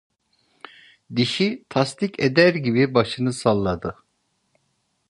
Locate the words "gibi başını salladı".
2.55-3.95